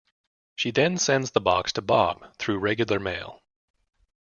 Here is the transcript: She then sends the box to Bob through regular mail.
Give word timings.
She 0.55 0.71
then 0.71 0.97
sends 0.97 1.29
the 1.29 1.39
box 1.41 1.71
to 1.73 1.81
Bob 1.83 2.35
through 2.39 2.57
regular 2.57 2.99
mail. 2.99 3.43